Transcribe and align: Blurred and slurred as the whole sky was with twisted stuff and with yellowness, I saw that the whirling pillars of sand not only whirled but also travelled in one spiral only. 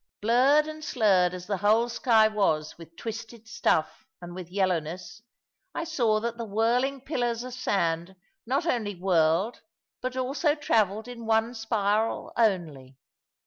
Blurred 0.19 0.65
and 0.65 0.83
slurred 0.83 1.35
as 1.35 1.45
the 1.45 1.57
whole 1.57 1.87
sky 1.87 2.27
was 2.27 2.75
with 2.75 2.95
twisted 2.97 3.47
stuff 3.47 4.03
and 4.19 4.33
with 4.33 4.49
yellowness, 4.49 5.21
I 5.75 5.83
saw 5.83 6.19
that 6.21 6.37
the 6.39 6.43
whirling 6.43 7.01
pillars 7.01 7.43
of 7.43 7.53
sand 7.53 8.15
not 8.43 8.65
only 8.65 8.95
whirled 8.95 9.61
but 10.01 10.17
also 10.17 10.55
travelled 10.55 11.07
in 11.07 11.27
one 11.27 11.53
spiral 11.53 12.33
only. 12.35 12.97